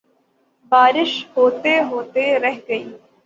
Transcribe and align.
بارش 0.71 1.11
ہوتے 1.35 1.73
ہوتے 1.89 2.23
رہ 2.39 2.55
گئی 2.67 2.83